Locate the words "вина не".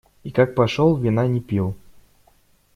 0.97-1.39